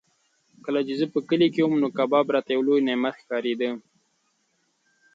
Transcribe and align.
کله 0.65 0.79
چې 0.87 0.93
زه 0.99 1.05
په 1.13 1.19
کلي 1.29 1.47
کې 1.53 1.61
وم 1.63 1.73
نو 1.83 1.87
کباب 1.97 2.25
راته 2.35 2.49
یو 2.53 2.65
لوی 2.67 2.81
نعمت 2.87 3.15
ښکارېده. 3.21 3.69